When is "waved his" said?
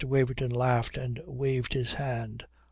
1.27-1.93